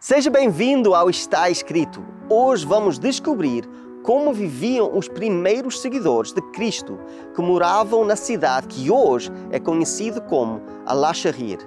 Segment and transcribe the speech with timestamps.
[0.00, 2.04] Seja bem-vindo ao Está Escrito.
[2.30, 3.68] Hoje vamos descobrir
[4.04, 7.00] como viviam os primeiros seguidores de Cristo
[7.34, 11.58] que moravam na cidade que hoje é conhecida como Al-Shahir.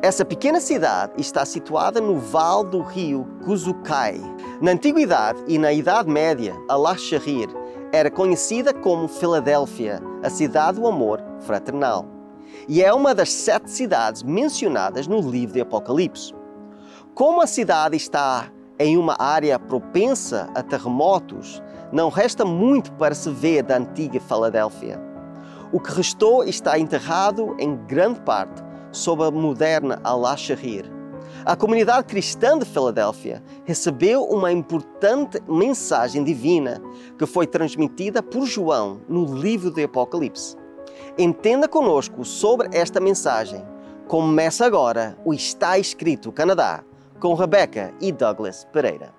[0.00, 4.18] Essa pequena cidade está situada no vale do rio Kuzukai.
[4.62, 7.50] Na Antiguidade e na Idade Média, Al-Shahir
[7.92, 12.06] era conhecida como Filadélfia, a cidade do amor fraternal.
[12.66, 16.37] E é uma das sete cidades mencionadas no livro de Apocalipse.
[17.18, 18.48] Como a cidade está
[18.78, 21.60] em uma área propensa a terremotos,
[21.90, 25.00] não resta muito para se ver da antiga Filadélfia.
[25.72, 28.62] O que restou está enterrado em grande parte
[28.92, 30.84] sob a moderna Al-Shahir.
[31.44, 36.80] A comunidade cristã de Filadélfia recebeu uma importante mensagem divina
[37.18, 40.56] que foi transmitida por João no livro do Apocalipse.
[41.18, 43.66] Entenda conosco sobre esta mensagem.
[44.06, 46.84] Começa agora o Está Escrito Canadá
[47.18, 49.17] com Rebecca e Douglas Pereira.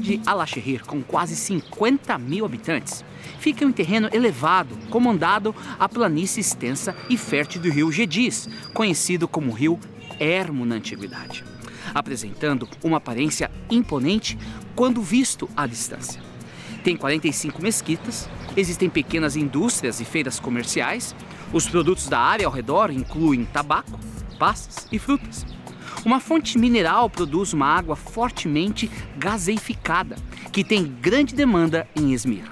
[0.00, 3.04] De Al-Shahir, com quase 50 mil habitantes,
[3.38, 9.28] fica em um terreno elevado, comandado a planície extensa e fértil do rio Gedis, conhecido
[9.28, 9.78] como rio
[10.18, 11.44] Hermo na antiguidade,
[11.94, 14.38] apresentando uma aparência imponente
[14.74, 16.20] quando visto à distância.
[16.82, 21.14] Tem 45 mesquitas, existem pequenas indústrias e feiras comerciais,
[21.52, 23.98] os produtos da área ao redor incluem tabaco,
[24.38, 25.44] passas e frutas.
[26.04, 30.16] Uma fonte mineral produz uma água fortemente gaseificada,
[30.50, 32.44] que tem grande demanda em Esmir.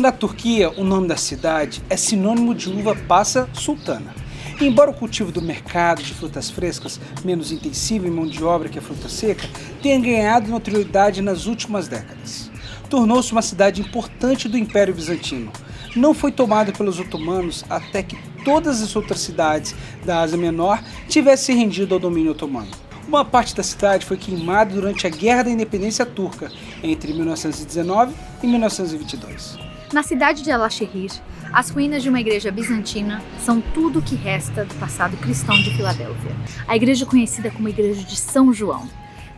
[0.00, 4.12] Na Turquia, o nome da cidade é sinônimo de uva passa sultana.
[4.60, 8.78] embora o cultivo do mercado de frutas frescas, menos intensivo em mão de obra que
[8.78, 9.48] a fruta seca,
[9.82, 12.50] tenha ganhado notoriedade nas últimas décadas.
[12.88, 15.52] Tornou-se uma cidade importante do Império Bizantino.
[15.96, 21.56] Não foi tomada pelos otomanos até que todas as outras cidades da Ásia Menor tivessem
[21.56, 22.70] rendido ao domínio otomano.
[23.06, 26.50] Uma parte da cidade foi queimada durante a Guerra da Independência Turca,
[26.82, 29.58] entre 1919 e 1922.
[29.92, 31.10] Na cidade de Al-Shahir,
[31.52, 35.76] as ruínas de uma igreja bizantina são tudo o que resta do passado cristão de
[35.76, 36.34] Filadélfia.
[36.66, 38.88] A igreja conhecida como Igreja de São João,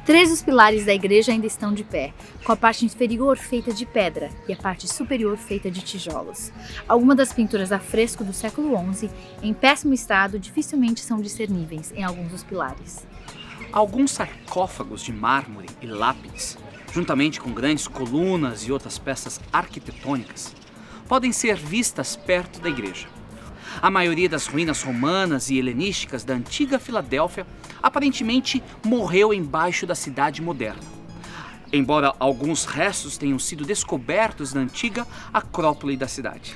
[0.04, 2.12] Três dos pilares da igreja ainda estão de pé,
[2.44, 6.53] com a parte inferior feita de pedra e a parte superior feita de tijolos.
[6.87, 9.09] Algumas das pinturas a fresco do século XI,
[9.43, 13.06] em péssimo estado, dificilmente são discerníveis em alguns dos pilares.
[13.72, 16.59] Alguns sarcófagos de mármore e lápides,
[16.93, 20.54] juntamente com grandes colunas e outras peças arquitetônicas,
[21.09, 23.09] podem ser vistas perto da igreja.
[23.81, 27.47] A maioria das ruínas romanas e helenísticas da antiga Filadélfia
[27.83, 30.83] aparentemente morreu embaixo da cidade moderna.
[31.73, 36.55] Embora alguns restos tenham sido descobertos na antiga Acrópole da cidade.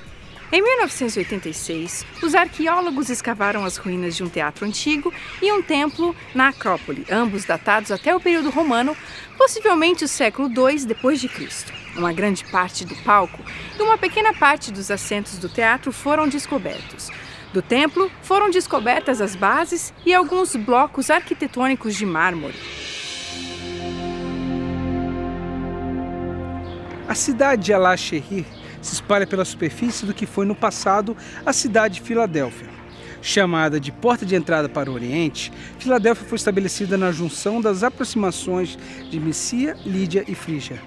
[0.50, 6.48] Em 1986, os arqueólogos escavaram as ruínas de um teatro antigo e um templo na
[6.48, 8.97] Acrópole, ambos datados até o período romano,
[9.37, 11.70] possivelmente o século II depois de Cristo.
[11.94, 13.38] Uma grande parte do palco
[13.78, 17.10] e uma pequena parte dos assentos do teatro foram descobertos.
[17.53, 22.56] Do templo foram descobertas as bases e alguns blocos arquitetônicos de mármore.
[27.06, 28.57] A cidade de Al-Shahir
[28.88, 32.69] se espalha pela superfície do que foi no passado a cidade de Filadélfia.
[33.21, 38.78] Chamada de porta de entrada para o Oriente, Filadélfia foi estabelecida na junção das aproximações
[39.10, 40.81] de Messia, Lídia e Frígia.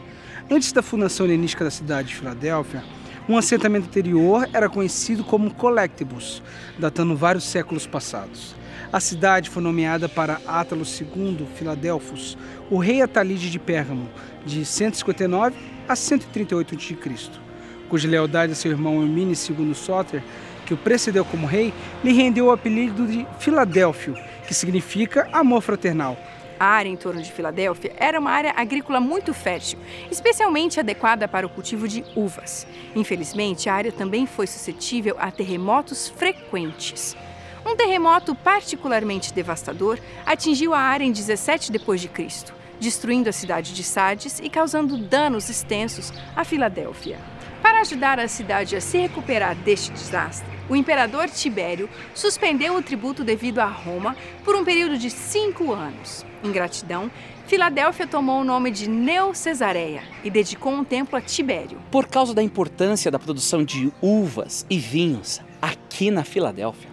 [0.50, 2.84] Antes da fundação helenística da cidade de Filadélfia,
[3.30, 6.42] um assentamento anterior era conhecido como Collectibus,
[6.80, 8.56] datando vários séculos passados.
[8.92, 12.38] A cidade foi nomeada para Átalo II Filadelfos,
[12.70, 14.10] o rei Atalide de Pérgamo,
[14.46, 15.56] de 159
[15.88, 17.51] a 138 a.C
[17.92, 20.24] cuja lealdade a seu irmão Hermine II Soter,
[20.66, 24.16] que o precedeu como rei, lhe rendeu o apelido de Filadélfio,
[24.48, 26.18] que significa amor fraternal.
[26.58, 29.78] A área em torno de Filadélfia era uma área agrícola muito fértil,
[30.10, 32.66] especialmente adequada para o cultivo de uvas.
[32.96, 37.18] Infelizmente, a área também foi suscetível a terremotos frequentes.
[37.66, 43.76] Um terremoto particularmente devastador atingiu a área em 17 depois de Cristo destruindo a cidade
[43.76, 47.20] de Sardes e causando danos extensos à Filadélfia.
[47.62, 53.24] Para ajudar a cidade a se recuperar deste desastre, o imperador Tibério suspendeu o tributo
[53.24, 56.26] devido a Roma por um período de cinco anos.
[56.44, 57.12] Em gratidão,
[57.46, 61.80] Filadélfia tomou o nome de Neo-Cesareia e dedicou um templo a Tibério.
[61.92, 66.90] Por causa da importância da produção de uvas e vinhos aqui na Filadélfia,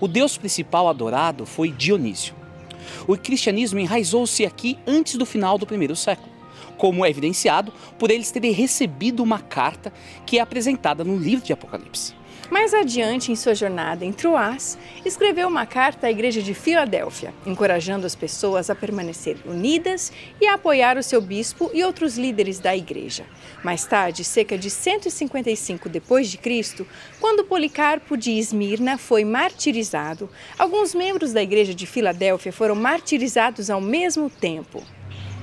[0.00, 2.34] o deus principal adorado foi Dionísio.
[3.06, 6.31] O cristianismo enraizou-se aqui antes do final do primeiro século
[6.82, 9.92] como é evidenciado por eles terem recebido uma carta
[10.26, 12.12] que é apresentada no livro de Apocalipse.
[12.50, 18.04] Mais adiante em sua jornada em Troas, escreveu uma carta à igreja de Filadélfia, encorajando
[18.04, 22.76] as pessoas a permanecer unidas e a apoiar o seu bispo e outros líderes da
[22.76, 23.26] igreja.
[23.62, 26.84] Mais tarde, cerca de 155 depois de Cristo,
[27.20, 30.28] quando Policarpo de Esmirna foi martirizado,
[30.58, 34.82] alguns membros da igreja de Filadélfia foram martirizados ao mesmo tempo.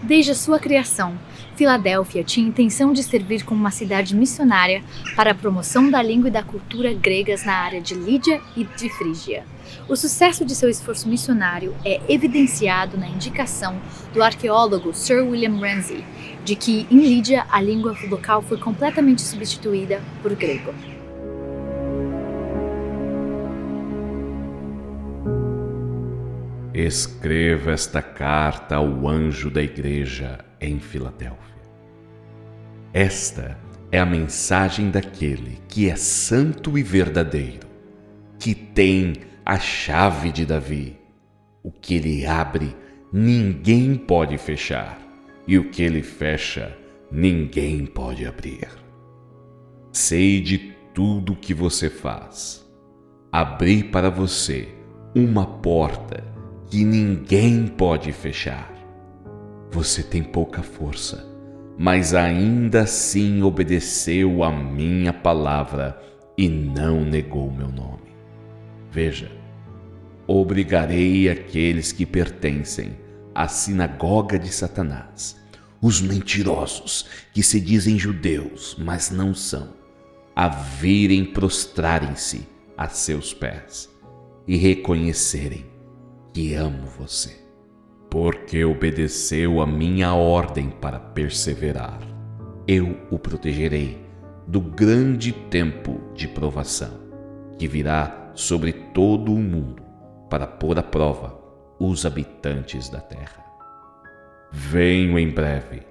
[0.02, 1.20] Desde a sua criação,
[1.60, 4.82] Filadélfia tinha intenção de servir como uma cidade missionária
[5.14, 8.90] para a promoção da língua e da cultura gregas na área de Lídia e de
[8.90, 9.44] Frígia.
[9.86, 13.78] O sucesso de seu esforço missionário é evidenciado na indicação
[14.14, 16.02] do arqueólogo Sir William Ramsay
[16.46, 20.74] de que em Lídia a língua local foi completamente substituída por grego.
[26.74, 31.40] Escreva esta carta ao anjo da igreja em Filadélfia.
[32.94, 33.58] Esta
[33.92, 37.68] é a mensagem daquele que é santo e verdadeiro,
[38.38, 39.14] que tem
[39.46, 40.98] a chave de Davi.
[41.64, 42.76] O que ele abre,
[43.12, 45.00] ninguém pode fechar,
[45.48, 46.78] e o que ele fecha,
[47.12, 48.70] ninguém pode abrir.
[49.92, 52.66] Sei de tudo que você faz.
[53.32, 54.70] Abri para você
[55.16, 56.24] uma porta
[56.70, 58.79] que ninguém pode fechar.
[59.72, 61.26] Você tem pouca força,
[61.78, 66.02] mas ainda assim obedeceu a minha palavra
[66.36, 68.10] e não negou meu nome.
[68.92, 69.32] Veja,
[70.26, 72.98] obrigarei aqueles que pertencem
[73.36, 75.38] à sinagoga de Satanás,
[75.80, 79.74] os mentirosos que se dizem judeus, mas não são,
[80.36, 83.88] a virem prostrarem-se a seus pés
[84.48, 85.66] e reconhecerem
[86.34, 87.49] que amo você,
[88.10, 92.00] porque obedeceu a minha ordem para perseverar.
[92.68, 94.04] Eu o protegerei
[94.48, 96.92] do grande tempo de provação
[97.58, 99.84] que virá sobre todo o mundo
[100.30, 101.38] para pôr à prova
[101.80, 103.46] os habitantes da terra.
[104.52, 105.84] Venho em breve,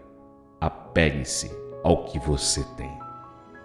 [0.60, 1.50] apegue-se
[1.84, 2.90] ao que você tem,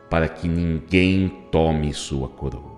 [0.09, 2.73] para que ninguém tome sua coroa.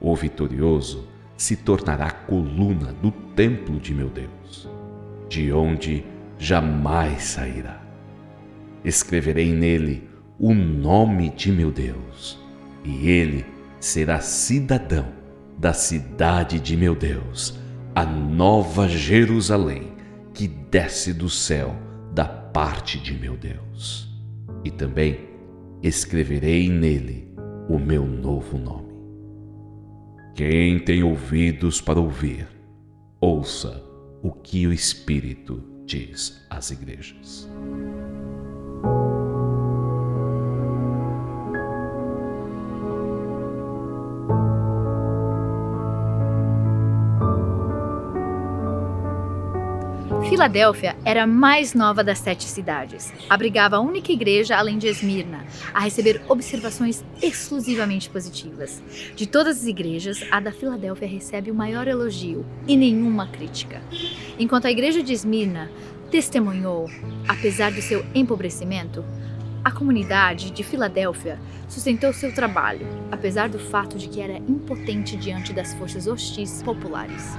[0.00, 4.41] O vitorioso se tornará coluna do templo de meu Deus,
[5.32, 6.04] de onde
[6.38, 7.80] jamais sairá.
[8.84, 10.06] Escreverei nele
[10.38, 12.38] o nome de meu Deus,
[12.84, 13.46] e ele
[13.80, 15.06] será cidadão
[15.58, 17.58] da cidade de meu Deus,
[17.94, 19.92] a nova Jerusalém
[20.34, 21.74] que desce do céu
[22.12, 24.14] da parte de meu Deus.
[24.62, 25.18] E também
[25.82, 27.32] escreverei nele
[27.70, 28.92] o meu novo nome.
[30.34, 32.46] Quem tem ouvidos para ouvir,
[33.18, 33.91] ouça
[34.22, 37.48] o que o Espírito diz às igrejas.
[50.32, 53.12] Filadélfia era a mais nova das sete cidades.
[53.28, 58.82] Abrigava a única igreja, além de Esmirna, a receber observações exclusivamente positivas.
[59.14, 63.82] De todas as igrejas, a da Filadélfia recebe o maior elogio e nenhuma crítica.
[64.38, 65.70] Enquanto a igreja de Esmirna
[66.10, 66.88] testemunhou,
[67.28, 69.04] apesar do seu empobrecimento,
[69.62, 75.52] a comunidade de Filadélfia sustentou seu trabalho, apesar do fato de que era impotente diante
[75.52, 77.36] das forças hostis populares.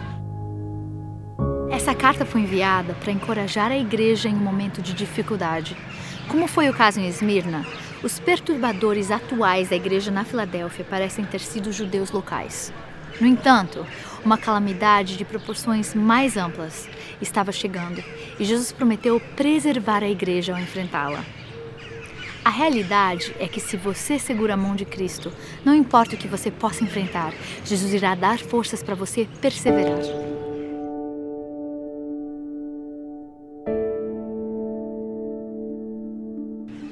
[1.74, 5.76] Essa carta foi enviada para encorajar a igreja em um momento de dificuldade.
[6.28, 7.66] Como foi o caso em Esmirna,
[8.04, 12.72] os perturbadores atuais da igreja na Filadélfia parecem ter sido judeus locais.
[13.20, 13.88] No entanto,
[14.24, 16.88] uma calamidade de proporções mais amplas
[17.20, 18.04] estava chegando
[18.40, 21.26] e Jesus prometeu preservar a igreja ao enfrentá-la.
[22.46, 25.34] A realidade é que se você segura a mão de Cristo,
[25.66, 27.34] não importa o que você possa enfrentar,
[27.66, 30.33] Jesus irá dar forças para você perseverar.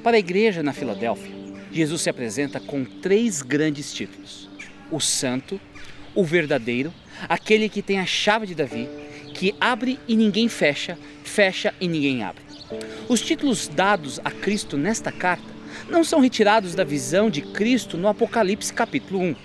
[0.04, 1.32] Para a igreja na Filadélfia,
[1.72, 4.50] Jesus se apresenta com três grandes títulos:
[4.90, 5.62] o Santo,
[6.16, 6.92] o Verdadeiro,
[7.30, 8.90] aquele que tem a chave de Davi
[9.34, 12.44] que abre e ninguém fecha, fecha e ninguém abre.
[13.08, 15.46] Os títulos dados a Cristo nesta carta
[15.90, 19.36] não são retirados da visão de Cristo no Apocalipse capítulo 1.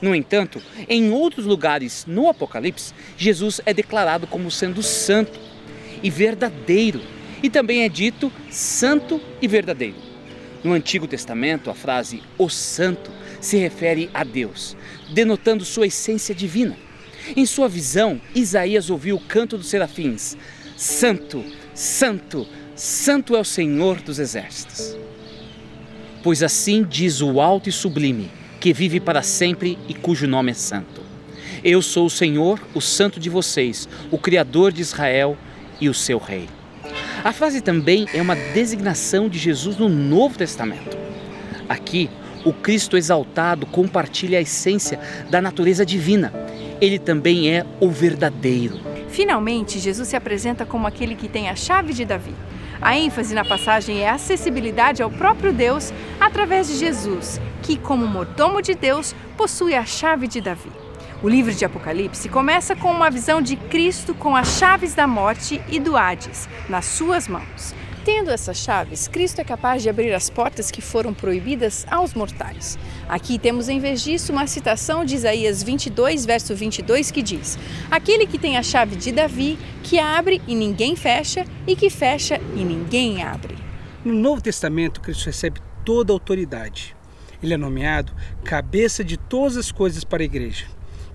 [0.00, 5.38] No entanto, em outros lugares no Apocalipse, Jesus é declarado como sendo santo
[6.02, 7.00] e verdadeiro,
[7.42, 10.03] e também é dito santo e verdadeiro.
[10.64, 14.74] No Antigo Testamento, a frase o santo se refere a Deus,
[15.12, 16.74] denotando sua essência divina.
[17.36, 20.38] Em sua visão, Isaías ouviu o canto dos serafins:
[20.74, 21.44] Santo,
[21.74, 24.96] Santo, Santo é o Senhor dos exércitos.
[26.22, 30.54] Pois assim diz o alto e sublime, que vive para sempre e cujo nome é
[30.54, 31.02] santo.
[31.62, 35.36] Eu sou o Senhor, o santo de vocês, o Criador de Israel
[35.78, 36.48] e o seu Rei.
[37.24, 40.94] A frase também é uma designação de Jesus no Novo Testamento.
[41.66, 42.10] Aqui,
[42.44, 45.00] o Cristo exaltado compartilha a essência
[45.30, 46.30] da natureza divina.
[46.82, 48.78] Ele também é o verdadeiro.
[49.08, 52.34] Finalmente, Jesus se apresenta como aquele que tem a chave de Davi.
[52.78, 58.06] A ênfase na passagem é a acessibilidade ao próprio Deus através de Jesus, que, como
[58.06, 60.83] mordomo de Deus, possui a chave de Davi.
[61.24, 65.58] O livro de Apocalipse começa com uma visão de Cristo com as chaves da morte
[65.70, 67.74] e do Hades nas suas mãos.
[68.04, 72.78] Tendo essas chaves, Cristo é capaz de abrir as portas que foram proibidas aos mortais.
[73.08, 77.58] Aqui temos, em vez disso, uma citação de Isaías 22, verso 22, que diz:
[77.90, 82.38] Aquele que tem a chave de Davi, que abre e ninguém fecha, e que fecha
[82.54, 83.56] e ninguém abre.
[84.04, 86.94] No Novo Testamento, Cristo recebe toda a autoridade.
[87.42, 88.12] Ele é nomeado
[88.44, 90.66] cabeça de todas as coisas para a igreja.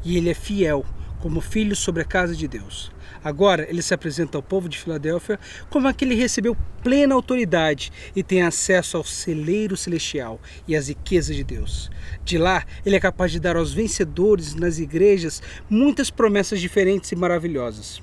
[0.03, 0.85] E ele é fiel,
[1.19, 2.91] como filho sobre a casa de Deus.
[3.23, 5.39] Agora ele se apresenta ao povo de Filadélfia
[5.69, 11.35] como aquele que recebeu plena autoridade e tem acesso ao celeiro celestial e às riquezas
[11.35, 11.91] de Deus.
[12.23, 17.15] De lá, ele é capaz de dar aos vencedores nas igrejas muitas promessas diferentes e
[17.15, 18.01] maravilhosas.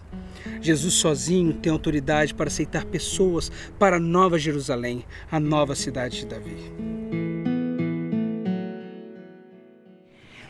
[0.60, 6.26] Jesus sozinho tem autoridade para aceitar pessoas para a Nova Jerusalém, a nova cidade de
[6.26, 7.35] Davi.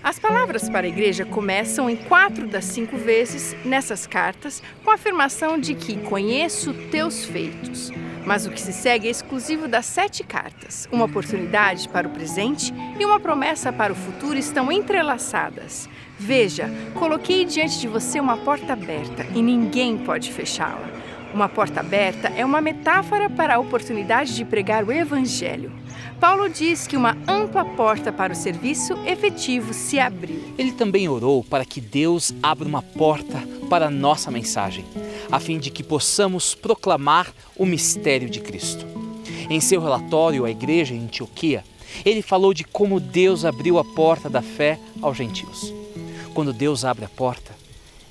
[0.06, 4.94] As palavras para a igreja começam em quatro das cinco vezes nessas cartas com a
[4.94, 7.90] afirmação de que conheço teus feitos.
[8.24, 10.88] Mas o que se segue é exclusivo das sete cartas.
[10.92, 15.88] Uma oportunidade para o presente e uma promessa para o futuro estão entrelaçadas.
[16.16, 20.88] Veja, coloquei diante de você uma porta aberta e ninguém pode fechá-la.
[21.34, 25.72] Uma porta aberta é uma metáfora para a oportunidade de pregar o Evangelho.
[26.20, 30.54] Paulo diz que uma ampla porta para o serviço efetivo se abriu.
[30.56, 34.84] Ele também orou para que Deus abra uma porta para a nossa mensagem,
[35.30, 38.86] a fim de que possamos proclamar o mistério de Cristo.
[39.50, 41.62] Em seu relatório à igreja em Antioquia,
[42.04, 45.72] ele falou de como Deus abriu a porta da fé aos gentios.
[46.32, 47.52] Quando Deus abre a porta,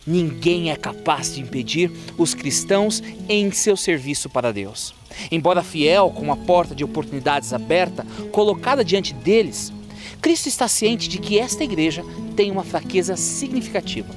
[0.06, 4.94] ninguém é capaz de impedir os cristãos em seu serviço para Deus.
[5.32, 9.74] Embora fiel, com uma porta de oportunidades aberta colocada diante deles,
[10.22, 12.04] Cristo está ciente de que esta igreja
[12.36, 14.14] tem uma fraqueza significativa.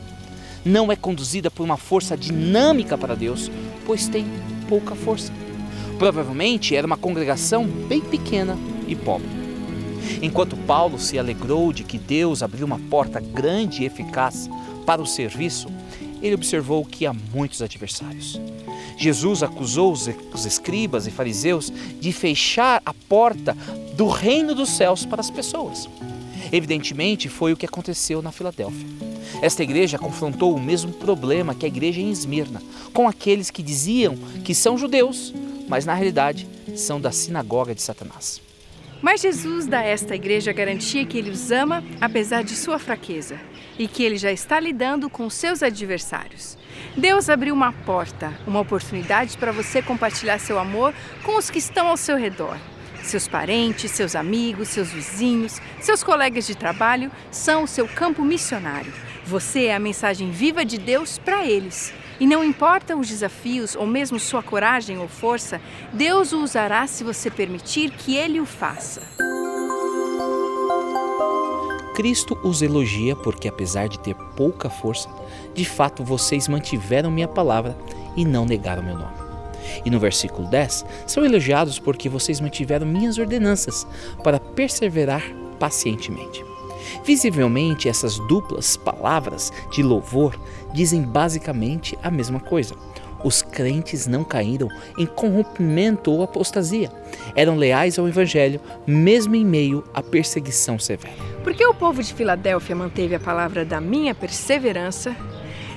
[0.64, 3.50] Não é conduzida por uma força dinâmica para Deus,
[3.86, 4.26] pois tem
[4.68, 5.32] pouca força.
[5.98, 9.28] Provavelmente era uma congregação bem pequena e pobre.
[10.22, 14.48] Enquanto Paulo se alegrou de que Deus abriu uma porta grande e eficaz
[14.86, 15.68] para o serviço,
[16.22, 18.40] ele observou que há muitos adversários.
[18.96, 23.56] Jesus acusou os escribas e fariseus de fechar a porta
[23.94, 25.88] do reino dos céus para as pessoas.
[26.50, 28.86] Evidentemente, foi o que aconteceu na Filadélfia.
[29.42, 34.16] Esta igreja confrontou o mesmo problema que a igreja em Esmirna, com aqueles que diziam
[34.44, 35.34] que são judeus,
[35.68, 38.40] mas na realidade são da sinagoga de Satanás.
[39.00, 42.78] Mas Jesus dá a esta igreja a garantia que ele os ama apesar de sua
[42.78, 43.38] fraqueza
[43.78, 46.58] e que ele já está lidando com seus adversários.
[46.96, 50.92] Deus abriu uma porta, uma oportunidade para você compartilhar seu amor
[51.22, 52.56] com os que estão ao seu redor.
[53.02, 58.92] Seus parentes, seus amigos, seus vizinhos, seus colegas de trabalho são o seu campo missionário.
[59.24, 61.92] Você é a mensagem viva de Deus para eles.
[62.20, 65.60] E não importa os desafios ou mesmo sua coragem ou força,
[65.92, 69.27] Deus o usará se você permitir que ele o faça.
[71.98, 75.08] Cristo os elogia porque, apesar de ter pouca força,
[75.52, 77.76] de fato vocês mantiveram minha palavra
[78.16, 79.16] e não negaram meu nome.
[79.84, 83.84] E no versículo 10, são elogiados porque vocês mantiveram minhas ordenanças
[84.22, 85.24] para perseverar
[85.58, 86.44] pacientemente.
[87.04, 90.38] Visivelmente, essas duplas palavras de louvor
[90.72, 92.76] dizem basicamente a mesma coisa.
[93.24, 96.90] Os crentes não caíram em corrompimento ou apostasia.
[97.34, 101.14] Eram leais ao Evangelho, mesmo em meio à perseguição severa.
[101.42, 105.16] Porque o povo de Filadélfia manteve a palavra da minha perseverança,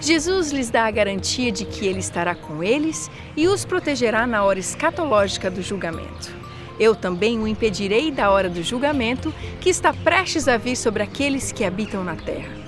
[0.02, 4.44] Jesus lhes dá a garantia de que ele estará com eles e os protegerá na
[4.44, 6.36] hora escatológica do julgamento.
[6.80, 11.52] Eu também o impedirei da hora do julgamento que está prestes a vir sobre aqueles
[11.52, 12.61] que habitam na terra.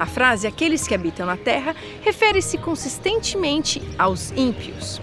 [0.00, 4.98] A frase aqueles que habitam na terra refere-se consistentemente aos ímpios.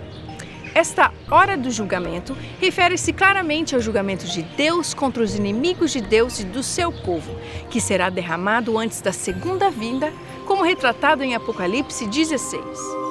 [0.74, 6.40] Esta hora do julgamento refere-se claramente ao julgamento de Deus contra os inimigos de Deus
[6.40, 7.36] e do seu povo,
[7.70, 10.12] que será derramado antes da segunda vinda,
[10.48, 13.07] como retratado em Apocalipse 16.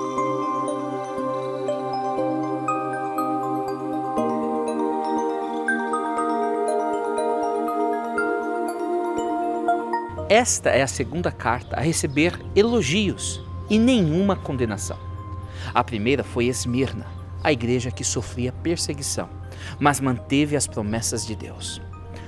[10.28, 13.40] Esta é a segunda carta a receber elogios
[13.70, 14.98] e nenhuma condenação.
[15.72, 17.06] A primeira foi Esmirna,
[17.44, 19.28] a igreja que sofria perseguição,
[19.78, 21.80] mas manteve as promessas de Deus.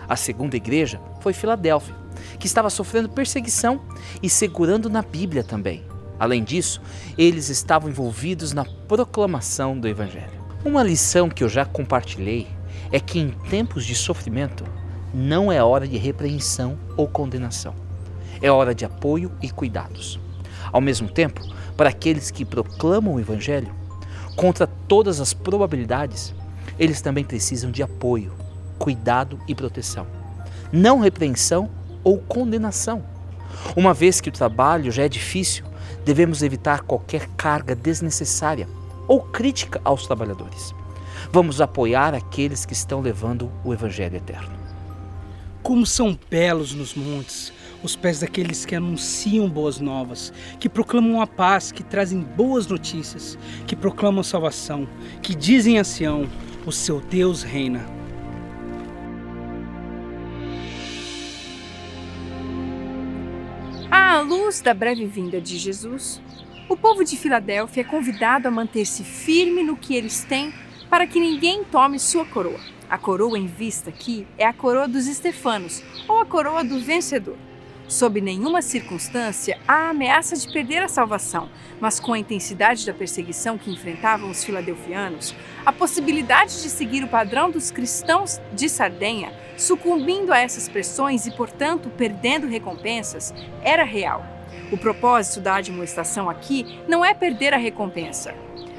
[0.09, 1.97] A segunda igreja foi Filadélfia,
[2.38, 3.81] que estava sofrendo perseguição
[4.23, 5.85] e segurando na Bíblia também.
[6.21, 6.81] Além disso,
[7.17, 10.38] eles estavam envolvidos na proclamação do Evangelho.
[10.64, 12.47] Uma lição que eu já compartilhei
[12.93, 14.64] é que em tempos de sofrimento
[15.12, 17.88] não é hora de repreensão ou condenação.
[18.40, 20.18] É hora de apoio e cuidados.
[20.73, 21.42] Ao mesmo tempo,
[21.76, 23.75] para aqueles que proclamam o Evangelho,
[24.38, 26.33] Contra todas as probabilidades,
[26.78, 28.33] eles também precisam de apoio,
[28.78, 30.07] cuidado e proteção.
[30.71, 31.68] Não repreensão
[32.04, 33.02] ou condenação.
[33.75, 35.64] Uma vez que o trabalho já é difícil,
[36.04, 38.68] devemos evitar qualquer carga desnecessária
[39.09, 40.73] ou crítica aos trabalhadores.
[41.33, 44.57] Vamos apoiar aqueles que estão levando o Evangelho eterno.
[45.64, 51.26] Como são belos nos montes os pés daqueles que anunciam boas novas, que proclamam a
[51.26, 54.88] paz, que trazem boas notícias, que proclamam salvação,
[55.23, 56.28] que dizem a Sião:
[56.66, 57.87] o seu Deus reina.
[63.90, 66.20] À luz da breve vinda de Jesus,
[66.68, 70.52] o povo de Filadélfia é convidado a manter-se firme no que eles têm
[70.90, 72.61] para que ninguém tome sua coroa.
[72.90, 77.36] A coroa em vista aqui é a coroa dos Estefanos, ou a coroa do vencedor.
[77.88, 81.48] Sob nenhuma circunstância há ameaça de perder a salvação,
[81.80, 87.08] mas com a intensidade da perseguição que enfrentavam os filadelfianos, a possibilidade de seguir o
[87.08, 94.22] padrão dos cristãos de Sardenha, sucumbindo a essas pressões e, portanto, perdendo recompensas, era real.
[94.70, 98.34] O propósito da admoestação aqui não é perder a recompensa,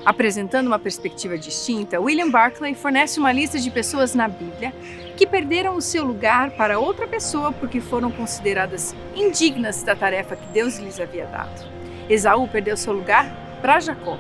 [0.10, 4.74] Apresentando uma perspectiva distinta, William Barclay fornece uma lista de pessoas na Bíblia
[5.16, 10.48] que perderam o seu lugar para outra pessoa porque foram consideradas indignas da tarefa que
[10.48, 11.64] Deus lhes havia dado.
[12.10, 14.18] Esaú perdeu seu lugar para Jacó.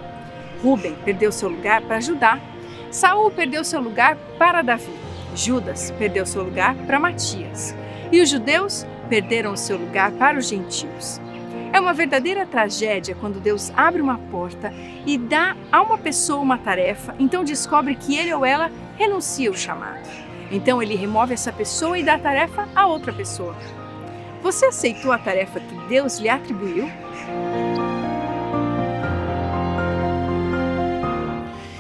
[0.62, 2.40] Ruben perdeu seu lugar para Judá.
[2.92, 4.94] Saul perdeu seu lugar para Davi.
[5.36, 7.76] Judas perdeu seu lugar para Matias.
[8.12, 11.20] E os judeus perderam seu lugar para os gentios.
[11.80, 14.70] É uma verdadeira tragédia quando Deus abre uma porta
[15.06, 19.56] e dá a uma pessoa uma tarefa, então descobre que ele ou ela renuncia ao
[19.56, 20.06] chamado.
[20.52, 23.56] Então ele remove essa pessoa e dá a tarefa a outra pessoa.
[24.44, 26.90] Você aceitou a tarefa que Deus lhe atribuiu?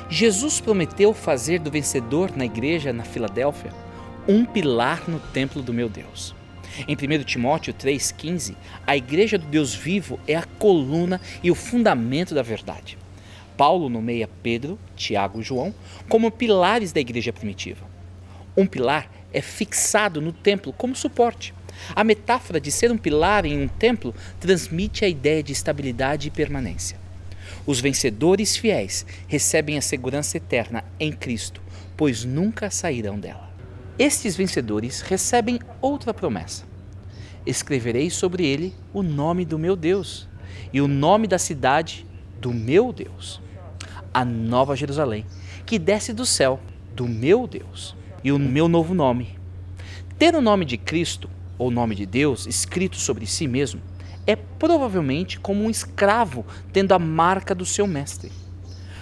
[0.09, 3.73] Jesus prometeu fazer do vencedor na igreja na Filadélfia
[4.25, 6.38] um pilar no templo do meu Deus.
[6.87, 8.55] Em 1 Timóteo 3,15,
[8.85, 12.97] a igreja do Deus vivo é a coluna e o fundamento da verdade.
[13.57, 15.73] Paulo nomeia Pedro, Tiago e João
[16.07, 17.85] como pilares da igreja primitiva.
[18.55, 21.53] Um pilar é fixado no templo como suporte.
[21.95, 26.31] A metáfora de ser um pilar em um templo transmite a ideia de estabilidade e
[26.31, 26.97] permanência.
[27.65, 31.61] Os vencedores fiéis recebem a segurança eterna em Cristo,
[31.97, 33.48] pois nunca sairão dela.
[33.99, 36.69] Estes vencedores recebem outra promessa
[37.45, 40.27] escreverei sobre ele o nome do meu Deus
[40.73, 42.05] e o nome da cidade
[42.39, 43.41] do meu Deus,
[44.13, 45.25] a nova Jerusalém,
[45.65, 46.59] que desce do céu
[46.95, 49.37] do meu Deus, e o meu novo nome.
[50.17, 53.81] Ter o nome de Cristo ou nome de Deus escrito sobre si mesmo
[54.27, 58.31] é provavelmente como um escravo tendo a marca do seu mestre.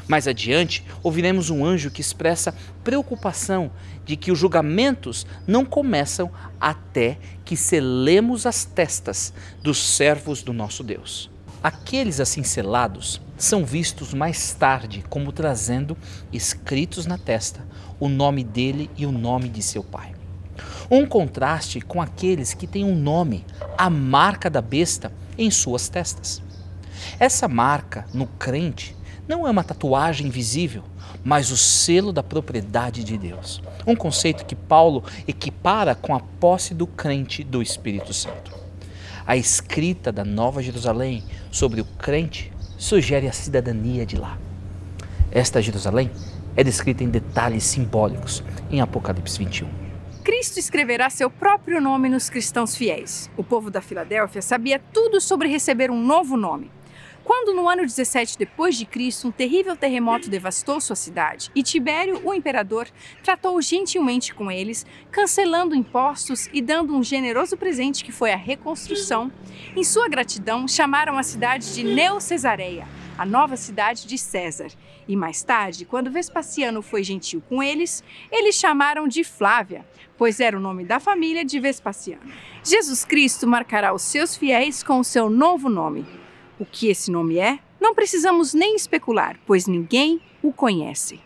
[0.07, 3.71] Mais adiante, ouviremos um anjo que expressa preocupação
[4.05, 10.83] de que os julgamentos não começam até que selemos as testas dos servos do nosso
[10.83, 11.29] Deus.
[11.61, 15.97] Aqueles assim selados são vistos mais tarde como trazendo
[16.31, 17.65] escritos na testa
[17.99, 20.13] o nome dele e o nome de seu pai.
[20.89, 23.45] Um contraste com aqueles que têm um nome,
[23.77, 26.41] a marca da besta, em suas testas.
[27.19, 28.95] Essa marca no crente
[29.27, 30.83] não é uma tatuagem visível,
[31.23, 33.61] mas o selo da propriedade de Deus.
[33.85, 38.55] Um conceito que Paulo equipara com a posse do crente do Espírito Santo.
[39.25, 44.37] A escrita da Nova Jerusalém sobre o crente sugere a cidadania de lá.
[45.29, 46.09] Esta Jerusalém
[46.55, 49.67] é descrita em detalhes simbólicos em Apocalipse 21.
[50.23, 53.29] Cristo escreverá seu próprio nome nos cristãos fiéis.
[53.37, 56.71] O povo da Filadélfia sabia tudo sobre receber um novo nome.
[57.27, 62.21] Quando no ano 17 depois de Cristo um terrível terremoto devastou sua cidade e Tibério,
[62.23, 62.87] o imperador,
[63.21, 69.29] tratou gentilmente com eles, cancelando impostos e dando um generoso presente que foi a reconstrução,
[69.75, 72.87] em sua gratidão chamaram a cidade de Neocesareia,
[73.17, 74.69] a nova cidade de César.
[75.05, 79.85] E mais tarde, quando Vespasiano foi gentil com eles, eles chamaram de Flávia,
[80.17, 82.31] pois era o nome da família de Vespasiano.
[82.63, 86.05] Jesus Cristo marcará os seus fiéis com o seu novo nome,
[86.59, 91.19] o que esse nome é, não precisamos nem especular, pois ninguém o conhece.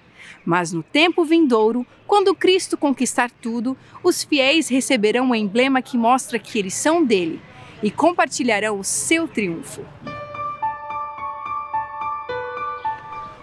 [0.45, 6.39] Mas no tempo vindouro, quando Cristo conquistar tudo, os fiéis receberão um emblema que mostra
[6.39, 7.41] que eles são dele
[7.81, 9.85] e compartilharão o seu triunfo.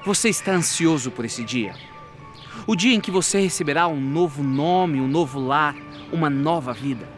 [0.05, 1.75] Você está ansioso por esse dia?
[2.67, 5.75] O dia em que você receberá um novo nome, um novo lar,
[6.13, 7.18] uma nova vida.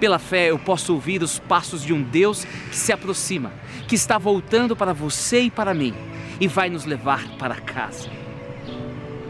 [0.00, 3.52] Pela fé, eu posso ouvir os passos de um Deus que se aproxima,
[3.88, 5.94] que está voltando para você e para mim
[6.40, 8.08] e vai nos levar para casa.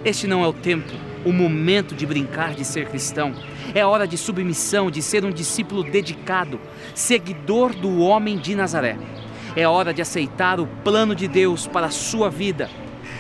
[0.04, 0.92] Este não é o tempo,
[1.24, 3.35] o momento de brincar de ser cristão.
[3.74, 6.61] É hora de submissão, de ser um discípulo dedicado,
[6.94, 8.96] seguidor do homem de Nazaré.
[9.57, 12.70] É hora de aceitar o plano de Deus para a sua vida.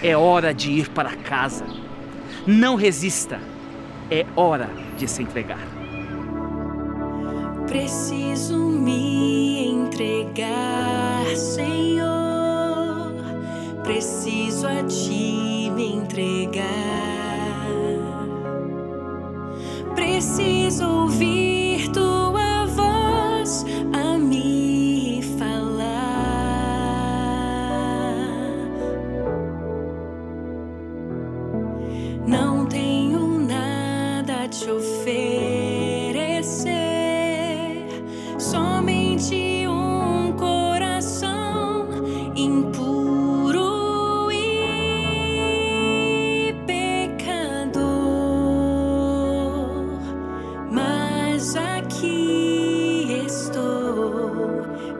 [0.02, 1.66] É hora de ir para casa.
[2.46, 3.40] Não resista.
[4.10, 5.77] É hora de se entregar.
[7.68, 13.12] Preciso me entregar, Senhor.
[13.84, 16.64] Preciso a ti me entregar.
[19.94, 21.47] Preciso ouvir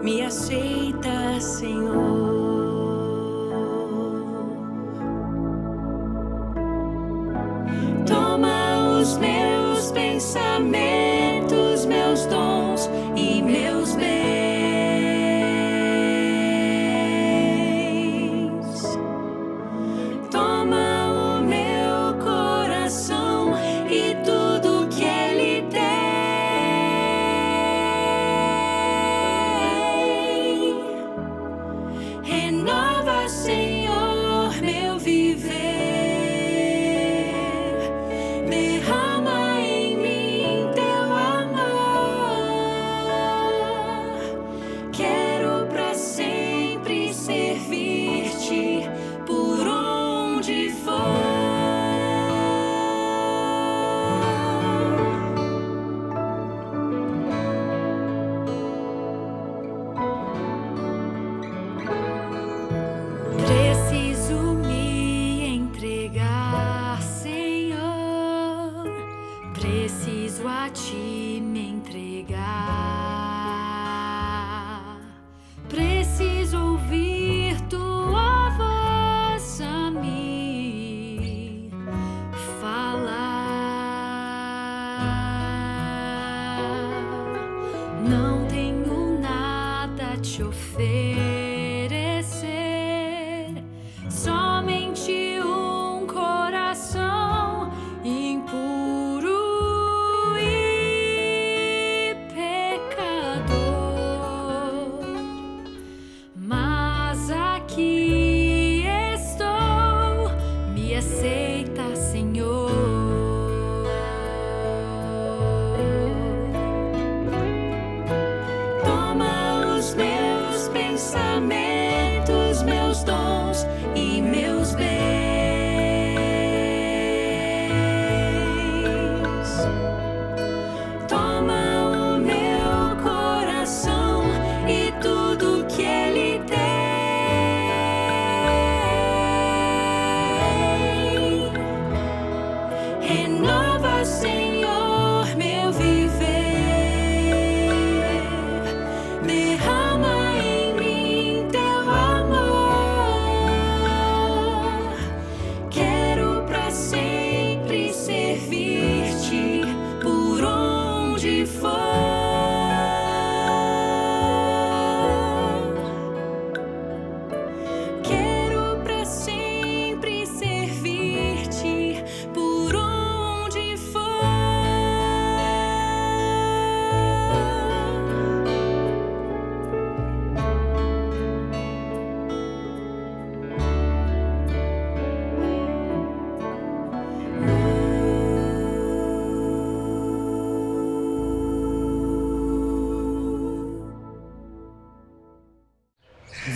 [0.03, 2.08] me aceita, Senhor.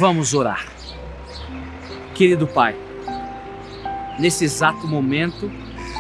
[0.02, 0.66] Vamos orar.
[2.12, 2.74] Querido Pai,
[4.18, 5.48] nesse exato momento,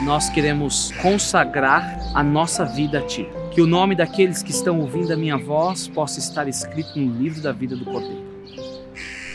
[0.02, 3.28] nós queremos consagrar a nossa vida a Ti.
[3.52, 7.40] Que o nome daqueles que estão ouvindo a minha voz possa estar escrito no livro
[7.40, 8.26] da vida do Cordeiro.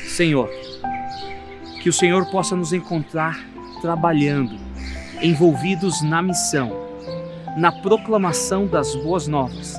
[0.06, 0.50] Senhor,
[1.82, 3.40] que o Senhor possa nos encontrar
[3.82, 4.58] trabalhando,
[5.22, 6.74] envolvidos na missão,
[7.56, 9.78] na proclamação das boas novas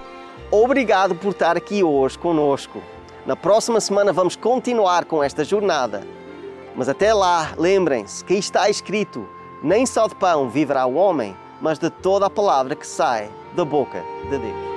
[0.49, 2.81] Obrigado por estar aqui hoje conosco.
[3.25, 6.01] Na próxima semana vamos continuar com esta jornada.
[6.73, 9.27] Mas até lá, lembrem-se que está escrito:
[9.61, 13.65] nem só de pão viverá o homem, mas de toda a palavra que sai da
[13.65, 14.72] boca de Deus.